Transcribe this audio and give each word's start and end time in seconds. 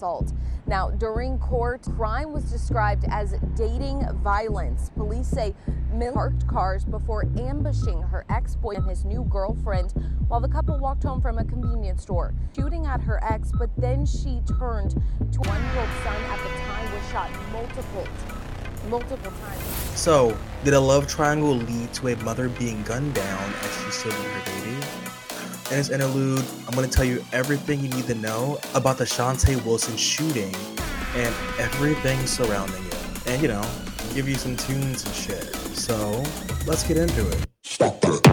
assault. 0.00 0.32
Now, 0.66 0.90
during 0.90 1.38
court, 1.38 1.82
crime 1.96 2.32
was 2.32 2.44
described 2.44 3.04
as 3.10 3.34
dating 3.54 4.06
violence. 4.22 4.90
Police 4.96 5.28
say 5.28 5.54
Miller 5.92 6.14
parked 6.14 6.46
cars 6.48 6.84
before 6.84 7.24
ambushing 7.38 8.00
her 8.02 8.24
ex-boy 8.30 8.76
and 8.76 8.88
his 8.88 9.04
new 9.04 9.24
girlfriend 9.24 9.92
while 10.28 10.40
the 10.40 10.48
couple 10.48 10.78
walked 10.78 11.02
home 11.02 11.20
from 11.20 11.38
a 11.38 11.44
convenience 11.44 12.02
store, 12.02 12.32
shooting 12.56 12.86
at 12.86 13.00
her 13.00 13.22
ex, 13.24 13.52
but 13.58 13.68
then 13.76 14.06
she 14.06 14.40
turned 14.58 14.90
to 14.90 15.38
one-year-old 15.40 15.88
son 16.02 16.16
at 16.24 16.38
the 16.42 16.50
time 16.60 16.94
was 16.94 17.10
shot 17.10 17.30
multiple 17.52 18.06
multiple 18.88 19.30
times. 19.42 19.62
So, 19.94 20.34
did 20.64 20.72
a 20.72 20.80
love 20.80 21.06
triangle 21.06 21.54
lead 21.54 21.92
to 21.94 22.08
a 22.08 22.16
mother 22.24 22.48
being 22.48 22.82
gunned 22.84 23.12
down 23.12 23.52
as 23.62 23.84
she's 23.84 23.94
serving 23.94 24.22
her 24.22 24.42
baby? 24.46 25.29
In 25.70 25.76
this 25.76 25.90
interlude, 25.90 26.44
I'm 26.66 26.74
going 26.74 26.90
to 26.90 26.92
tell 26.92 27.04
you 27.04 27.24
everything 27.32 27.78
you 27.78 27.88
need 27.90 28.06
to 28.06 28.16
know 28.16 28.58
about 28.74 28.98
the 28.98 29.04
Shante 29.04 29.64
Wilson 29.64 29.96
shooting 29.96 30.52
and 31.14 31.32
everything 31.60 32.26
surrounding 32.26 32.84
it. 32.86 33.28
And, 33.28 33.40
you 33.40 33.46
know, 33.46 33.62
give 34.12 34.28
you 34.28 34.34
some 34.34 34.56
tunes 34.56 35.04
and 35.04 35.14
shit. 35.14 35.44
So, 35.76 36.24
let's 36.66 36.82
get 36.82 36.96
into 36.96 37.24
it. 37.28 37.46
Stop 37.62 38.00
it. 38.02 38.26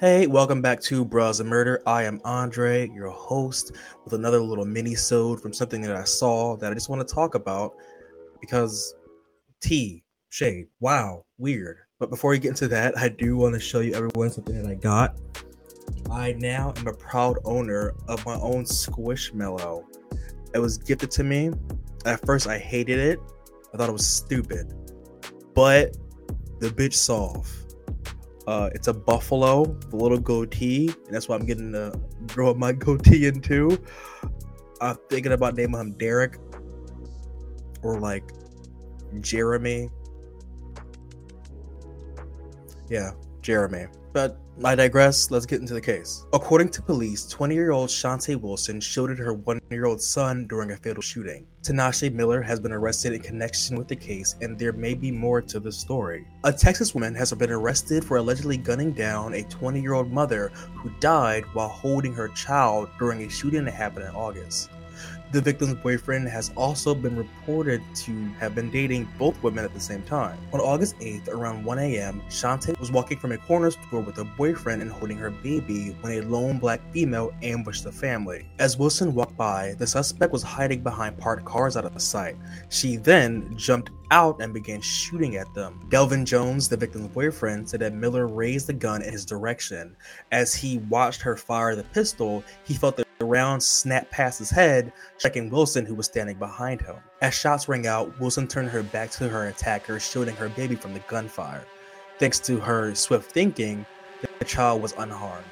Hey, 0.00 0.26
welcome 0.26 0.60
back 0.60 0.80
to 0.80 1.04
Bras 1.04 1.38
and 1.38 1.48
Murder. 1.48 1.80
I 1.86 2.02
am 2.02 2.20
Andre, 2.24 2.88
your 2.88 3.10
host, 3.10 3.70
with 4.02 4.14
another 4.14 4.40
little 4.40 4.64
mini-sode 4.64 5.40
from 5.40 5.52
something 5.52 5.80
that 5.82 5.94
I 5.94 6.02
saw 6.02 6.56
that 6.56 6.72
I 6.72 6.74
just 6.74 6.88
want 6.88 7.06
to 7.06 7.14
talk 7.14 7.36
about 7.36 7.76
because 8.40 8.96
T 9.62 10.04
shade. 10.28 10.66
Wow, 10.80 11.24
weird. 11.38 11.78
But 11.98 12.10
before 12.10 12.30
we 12.30 12.38
get 12.38 12.50
into 12.50 12.68
that, 12.68 12.98
I 12.98 13.08
do 13.08 13.36
want 13.36 13.54
to 13.54 13.60
show 13.60 13.80
you 13.80 13.94
everyone 13.94 14.30
something 14.30 14.60
that 14.60 14.68
I 14.68 14.74
got. 14.74 15.18
I 16.10 16.32
now 16.32 16.74
am 16.76 16.86
a 16.86 16.92
proud 16.92 17.38
owner 17.44 17.94
of 18.08 18.24
my 18.26 18.34
own 18.34 18.64
Squishmallow. 18.64 19.84
It 20.54 20.58
was 20.58 20.78
gifted 20.78 21.10
to 21.12 21.24
me. 21.24 21.50
At 22.04 22.24
first, 22.26 22.46
I 22.46 22.58
hated 22.58 22.98
it. 22.98 23.20
I 23.72 23.76
thought 23.76 23.88
it 23.88 23.92
was 23.92 24.06
stupid. 24.06 24.74
But 25.54 25.96
the 26.60 26.68
bitch 26.68 26.94
soft 26.94 27.62
uh, 28.46 28.70
it's 28.74 28.88
a 28.88 28.92
buffalo, 28.92 29.64
the 29.64 29.96
little 29.96 30.18
goatee, 30.18 30.88
and 30.88 31.14
that's 31.14 31.28
why 31.28 31.36
I'm 31.36 31.46
getting 31.46 31.72
to 31.72 31.92
grow 32.28 32.52
my 32.54 32.72
goatee 32.72 33.26
into. 33.26 33.78
I'm 34.80 34.96
thinking 35.08 35.32
about 35.32 35.54
naming 35.54 35.80
him 35.80 35.92
Derek 35.92 36.38
or 37.82 38.00
like 38.00 38.24
Jeremy. 39.20 39.90
Yeah, 42.88 43.12
Jeremy. 43.42 43.86
But 44.12 44.38
I 44.62 44.74
digress. 44.74 45.30
Let's 45.30 45.46
get 45.46 45.60
into 45.60 45.72
the 45.72 45.80
case. 45.80 46.26
According 46.32 46.68
to 46.70 46.82
police, 46.82 47.26
20 47.26 47.54
year 47.54 47.72
old 47.72 47.88
Shante 47.88 48.38
Wilson 48.38 48.80
shielded 48.80 49.18
her 49.18 49.32
one 49.32 49.60
year 49.70 49.86
old 49.86 50.00
son 50.02 50.46
during 50.46 50.70
a 50.72 50.76
fatal 50.76 51.02
shooting. 51.02 51.46
Tinashe 51.62 52.12
Miller 52.12 52.42
has 52.42 52.60
been 52.60 52.72
arrested 52.72 53.14
in 53.14 53.22
connection 53.22 53.76
with 53.78 53.88
the 53.88 53.96
case, 53.96 54.36
and 54.42 54.58
there 54.58 54.72
may 54.72 54.92
be 54.94 55.10
more 55.10 55.40
to 55.40 55.58
the 55.58 55.72
story. 55.72 56.26
A 56.44 56.52
Texas 56.52 56.94
woman 56.94 57.14
has 57.14 57.32
been 57.32 57.50
arrested 57.50 58.04
for 58.04 58.18
allegedly 58.18 58.58
gunning 58.58 58.92
down 58.92 59.34
a 59.34 59.42
20 59.44 59.80
year 59.80 59.94
old 59.94 60.12
mother 60.12 60.52
who 60.74 60.90
died 61.00 61.44
while 61.54 61.68
holding 61.68 62.12
her 62.12 62.28
child 62.28 62.90
during 62.98 63.22
a 63.22 63.30
shooting 63.30 63.64
that 63.64 63.72
happened 63.72 64.04
in 64.06 64.14
August. 64.14 64.70
The 65.32 65.40
victim's 65.40 65.72
boyfriend 65.72 66.28
has 66.28 66.52
also 66.58 66.94
been 66.94 67.16
reported 67.16 67.82
to 67.94 68.12
have 68.38 68.54
been 68.54 68.70
dating 68.70 69.08
both 69.18 69.42
women 69.42 69.64
at 69.64 69.72
the 69.72 69.80
same 69.80 70.02
time. 70.02 70.38
On 70.52 70.60
August 70.60 70.98
8th, 70.98 71.28
around 71.28 71.64
1 71.64 71.78
a.m., 71.78 72.20
Shante 72.28 72.78
was 72.78 72.92
walking 72.92 73.18
from 73.18 73.32
a 73.32 73.38
corner 73.38 73.70
store 73.70 74.02
with 74.02 74.18
her 74.18 74.24
boyfriend 74.24 74.82
and 74.82 74.90
holding 74.90 75.16
her 75.16 75.30
baby 75.30 75.96
when 76.02 76.18
a 76.18 76.20
lone 76.20 76.58
black 76.58 76.82
female 76.92 77.32
ambushed 77.42 77.84
the 77.84 77.92
family. 77.92 78.46
As 78.58 78.76
Wilson 78.76 79.14
walked 79.14 79.38
by, 79.38 79.74
the 79.78 79.86
suspect 79.86 80.34
was 80.34 80.42
hiding 80.42 80.82
behind 80.82 81.16
parked 81.16 81.46
cars 81.46 81.78
out 81.78 81.86
of 81.86 82.02
sight. 82.02 82.36
She 82.68 82.96
then 82.96 83.56
jumped 83.56 83.90
out 84.10 84.42
and 84.42 84.52
began 84.52 84.82
shooting 84.82 85.36
at 85.36 85.52
them. 85.54 85.80
Delvin 85.88 86.26
Jones, 86.26 86.68
the 86.68 86.76
victim's 86.76 87.08
boyfriend, 87.08 87.70
said 87.70 87.80
that 87.80 87.94
Miller 87.94 88.26
raised 88.26 88.66
the 88.66 88.74
gun 88.74 89.00
in 89.00 89.10
his 89.10 89.24
direction. 89.24 89.96
As 90.30 90.54
he 90.54 90.76
watched 90.90 91.22
her 91.22 91.38
fire 91.38 91.74
the 91.74 91.84
pistol, 91.84 92.44
he 92.64 92.74
felt 92.74 92.98
the 92.98 93.01
round 93.24 93.62
snapped 93.62 94.10
past 94.10 94.38
his 94.38 94.50
head, 94.50 94.92
striking 95.18 95.50
Wilson, 95.50 95.86
who 95.86 95.94
was 95.94 96.06
standing 96.06 96.36
behind 96.36 96.80
him. 96.80 96.96
As 97.20 97.34
shots 97.34 97.68
rang 97.68 97.86
out, 97.86 98.18
Wilson 98.20 98.46
turned 98.46 98.70
her 98.70 98.82
back 98.82 99.10
to 99.12 99.28
her 99.28 99.48
attacker, 99.48 99.98
shielding 100.00 100.36
her 100.36 100.48
baby 100.48 100.74
from 100.74 100.94
the 100.94 101.00
gunfire. 101.00 101.64
Thanks 102.18 102.38
to 102.40 102.58
her 102.60 102.94
swift 102.94 103.32
thinking, 103.32 103.84
the 104.38 104.44
child 104.44 104.82
was 104.82 104.94
unharmed. 104.98 105.44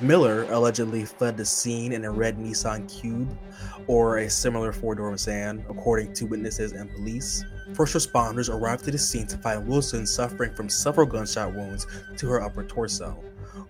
Miller 0.00 0.44
allegedly 0.52 1.04
fled 1.04 1.36
the 1.36 1.44
scene 1.44 1.92
in 1.92 2.04
a 2.04 2.10
red 2.10 2.38
Nissan 2.38 2.88
Cube 2.88 3.36
or 3.88 4.18
a 4.18 4.30
similar 4.30 4.72
four 4.72 4.94
door 4.94 5.16
sedan, 5.16 5.64
according 5.68 6.12
to 6.14 6.26
witnesses 6.26 6.72
and 6.72 6.88
police. 6.94 7.44
First 7.74 7.94
responders 7.94 8.52
arrived 8.52 8.84
to 8.84 8.90
the 8.90 8.98
scene 8.98 9.26
to 9.26 9.38
find 9.38 9.66
Wilson 9.66 10.06
suffering 10.06 10.54
from 10.54 10.68
several 10.68 11.06
gunshot 11.06 11.54
wounds 11.54 11.86
to 12.16 12.28
her 12.28 12.42
upper 12.42 12.64
torso. 12.64 13.16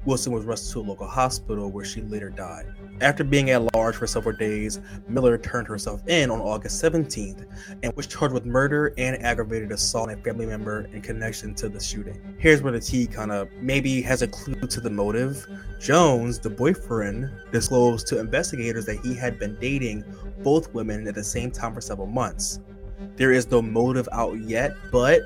Wilson 0.04 0.32
was 0.32 0.44
rushed 0.44 0.70
to 0.70 0.80
a 0.80 0.82
local 0.82 1.06
hospital 1.06 1.70
where 1.70 1.84
she 1.84 2.02
later 2.02 2.30
died. 2.30 2.66
After 3.00 3.24
being 3.24 3.50
at 3.50 3.74
large 3.74 3.96
for 3.96 4.06
several 4.06 4.36
days, 4.36 4.80
Miller 5.08 5.38
turned 5.38 5.68
herself 5.68 6.06
in 6.08 6.30
on 6.30 6.40
August 6.40 6.82
17th 6.82 7.46
and 7.82 7.92
was 7.94 8.06
charged 8.06 8.34
with 8.34 8.44
murder 8.44 8.92
and 8.98 9.22
aggravated 9.22 9.70
assault 9.72 10.08
on 10.08 10.18
a 10.18 10.22
family 10.22 10.46
member 10.46 10.88
in 10.92 11.00
connection 11.02 11.54
to 11.56 11.68
the 11.68 11.80
shooting. 11.80 12.20
Here's 12.38 12.62
where 12.62 12.72
the 12.72 12.80
T 12.80 13.06
kind 13.06 13.30
of 13.30 13.50
maybe 13.60 14.00
has 14.02 14.22
a 14.22 14.28
clue 14.28 14.54
to 14.54 14.80
the 14.80 14.90
motive. 14.90 15.46
Jones, 15.80 16.38
the 16.38 16.50
boyfriend, 16.50 17.30
disclosed 17.52 18.06
to 18.08 18.18
investigators 18.18 18.86
that 18.86 18.98
he 19.00 19.14
had 19.14 19.38
been 19.38 19.56
dating 19.60 20.04
both 20.42 20.72
women 20.74 21.06
at 21.06 21.14
the 21.14 21.24
same 21.24 21.50
time 21.50 21.74
for 21.74 21.80
several 21.80 22.06
months. 22.06 22.60
There 23.18 23.32
is 23.32 23.50
no 23.50 23.60
motive 23.60 24.08
out 24.12 24.38
yet, 24.38 24.74
but 24.90 25.20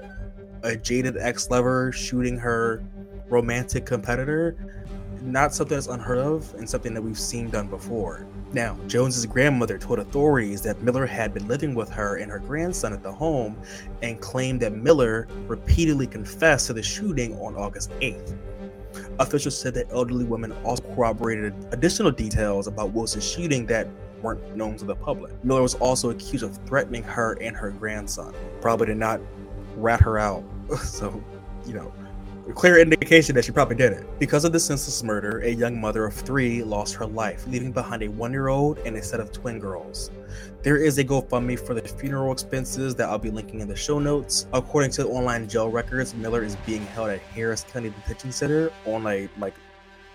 a 0.62 0.76
jaded 0.76 1.16
ex 1.16 1.50
lover 1.50 1.92
shooting 1.92 2.38
her 2.38 2.82
romantic 3.28 3.86
competitor 3.86 4.56
not 5.22 5.54
something 5.54 5.76
that's 5.76 5.86
unheard 5.86 6.18
of 6.18 6.52
and 6.54 6.68
something 6.68 6.94
that 6.94 7.02
we've 7.02 7.18
seen 7.18 7.50
done 7.50 7.68
before. 7.68 8.26
Now, 8.52 8.76
Jones's 8.86 9.24
grandmother 9.26 9.78
told 9.78 9.98
authorities 9.98 10.62
that 10.62 10.82
Miller 10.82 11.06
had 11.06 11.32
been 11.32 11.46
living 11.48 11.74
with 11.74 11.90
her 11.90 12.16
and 12.16 12.30
her 12.30 12.38
grandson 12.38 12.92
at 12.92 13.02
the 13.02 13.12
home 13.12 13.56
and 14.02 14.20
claimed 14.20 14.60
that 14.60 14.74
Miller 14.74 15.28
repeatedly 15.46 16.06
confessed 16.06 16.66
to 16.66 16.72
the 16.72 16.82
shooting 16.82 17.38
on 17.40 17.56
August 17.56 17.90
8th. 18.00 18.36
Officials 19.18 19.58
said 19.58 19.74
that 19.74 19.90
elderly 19.90 20.24
women 20.24 20.52
also 20.64 20.82
corroborated 20.94 21.54
additional 21.70 22.10
details 22.10 22.66
about 22.66 22.92
Wilson's 22.92 23.28
shooting 23.28 23.64
that 23.66 23.88
weren't 24.22 24.56
known 24.56 24.76
to 24.76 24.84
the 24.84 24.94
public. 24.94 25.32
Miller 25.44 25.62
was 25.62 25.74
also 25.74 26.10
accused 26.10 26.44
of 26.44 26.56
threatening 26.66 27.02
her 27.02 27.36
and 27.40 27.56
her 27.56 27.70
grandson. 27.70 28.34
Probably 28.60 28.86
did 28.86 28.96
not 28.96 29.20
rat 29.76 30.00
her 30.00 30.18
out. 30.18 30.44
so, 30.82 31.22
you 31.66 31.74
know, 31.74 31.92
a 32.48 32.52
clear 32.52 32.80
indication 32.80 33.36
that 33.36 33.44
she 33.44 33.52
probably 33.52 33.76
did 33.76 33.92
it. 33.92 34.04
Because 34.18 34.44
of 34.44 34.52
the 34.52 34.58
senseless 34.58 35.02
murder, 35.02 35.40
a 35.40 35.50
young 35.50 35.80
mother 35.80 36.04
of 36.04 36.14
three 36.14 36.64
lost 36.64 36.94
her 36.94 37.06
life, 37.06 37.46
leaving 37.46 37.70
behind 37.70 38.02
a 38.02 38.08
one 38.08 38.32
year 38.32 38.48
old 38.48 38.78
and 38.78 38.96
a 38.96 39.02
set 39.02 39.20
of 39.20 39.30
twin 39.30 39.60
girls. 39.60 40.10
There 40.62 40.76
is 40.76 40.98
a 40.98 41.04
GoFundMe 41.04 41.58
for 41.58 41.74
the 41.74 41.82
funeral 41.82 42.32
expenses 42.32 42.94
that 42.96 43.08
I'll 43.08 43.18
be 43.18 43.30
linking 43.30 43.60
in 43.60 43.68
the 43.68 43.76
show 43.76 43.98
notes. 43.98 44.46
According 44.52 44.90
to 44.92 45.06
online 45.08 45.48
jail 45.48 45.70
records, 45.70 46.14
Miller 46.14 46.42
is 46.42 46.56
being 46.66 46.84
held 46.86 47.10
at 47.10 47.20
Harris 47.20 47.64
County 47.64 47.90
Detention 47.90 48.32
Center 48.32 48.72
on 48.86 49.06
a 49.06 49.28
like 49.38 49.54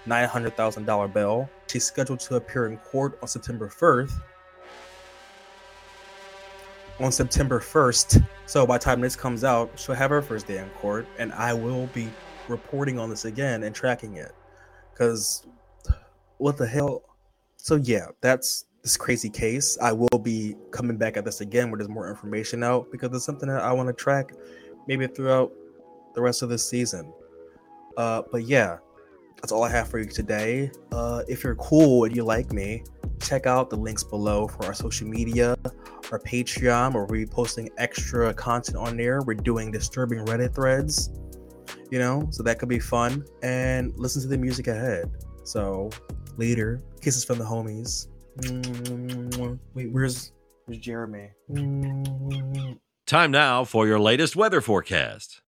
$900,000 0.07 1.13
bail. 1.13 1.49
She's 1.67 1.85
scheduled 1.85 2.19
to 2.21 2.35
appear 2.35 2.67
in 2.67 2.77
court 2.77 3.19
on 3.21 3.27
September 3.27 3.69
1st, 3.69 4.11
on 6.99 7.11
September 7.11 7.59
1st. 7.59 8.25
So 8.45 8.65
by 8.65 8.77
the 8.77 8.83
time 8.83 9.01
this 9.01 9.15
comes 9.15 9.43
out, 9.43 9.71
she'll 9.75 9.95
have 9.95 10.09
her 10.09 10.21
first 10.21 10.47
day 10.47 10.57
in 10.57 10.69
court, 10.71 11.07
and 11.19 11.31
I 11.33 11.53
will 11.53 11.87
be 11.87 12.09
reporting 12.47 12.97
on 12.97 13.09
this 13.09 13.25
again 13.25 13.63
and 13.63 13.75
tracking 13.75 14.15
it. 14.15 14.31
Because 14.91 15.45
what 16.37 16.57
the 16.57 16.65
hell? 16.65 17.03
So 17.57 17.75
yeah, 17.75 18.07
that's 18.21 18.65
this 18.83 18.97
crazy 18.97 19.29
case. 19.29 19.77
I 19.81 19.91
will 19.91 20.19
be 20.21 20.55
coming 20.71 20.97
back 20.97 21.17
at 21.17 21.25
this 21.25 21.41
again 21.41 21.69
where 21.69 21.77
there's 21.77 21.89
more 21.89 22.09
information 22.09 22.63
out 22.63 22.91
because 22.91 23.13
it's 23.13 23.25
something 23.25 23.49
that 23.49 23.61
I 23.61 23.71
want 23.73 23.89
to 23.89 23.93
track 23.93 24.31
maybe 24.87 25.05
throughout 25.07 25.51
the 26.15 26.21
rest 26.21 26.41
of 26.41 26.49
this 26.49 26.67
season. 26.67 27.11
Uh, 27.97 28.21
but 28.31 28.43
yeah, 28.43 28.77
that's 29.37 29.51
all 29.51 29.63
I 29.63 29.69
have 29.69 29.87
for 29.87 29.99
you 29.99 30.05
today. 30.05 30.71
Uh, 30.91 31.23
if 31.27 31.43
you're 31.43 31.55
cool 31.55 32.03
and 32.03 32.15
you 32.15 32.23
like 32.23 32.51
me, 32.51 32.83
check 33.21 33.45
out 33.45 33.69
the 33.69 33.75
links 33.75 34.03
below 34.03 34.47
for 34.47 34.65
our 34.65 34.73
social 34.73 35.07
media, 35.07 35.55
our 36.11 36.19
Patreon, 36.19 36.93
where 36.93 37.05
we're 37.05 37.27
posting 37.27 37.69
extra 37.77 38.33
content 38.33 38.77
on 38.77 38.97
there. 38.97 39.21
We're 39.21 39.35
doing 39.35 39.71
disturbing 39.71 40.19
Reddit 40.25 40.53
threads, 40.53 41.11
you 41.91 41.99
know, 41.99 42.27
so 42.31 42.43
that 42.43 42.59
could 42.59 42.69
be 42.69 42.79
fun. 42.79 43.25
And 43.43 43.95
listen 43.95 44.21
to 44.21 44.27
the 44.27 44.37
music 44.37 44.67
ahead. 44.67 45.11
So 45.43 45.89
later, 46.37 46.81
kisses 47.01 47.23
from 47.23 47.37
the 47.37 47.45
homies. 47.45 48.07
Wait, 49.73 49.91
where's 49.91 50.33
where's 50.65 50.79
Jeremy? 50.79 51.29
Time 53.05 53.31
now 53.31 53.63
for 53.63 53.87
your 53.87 53.99
latest 53.99 54.35
weather 54.35 54.61
forecast. 54.61 55.41